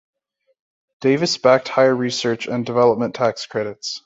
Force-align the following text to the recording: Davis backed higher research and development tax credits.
Davis 1.01 1.37
backed 1.37 1.67
higher 1.67 1.95
research 1.95 2.47
and 2.47 2.65
development 2.65 3.13
tax 3.13 3.45
credits. 3.45 3.99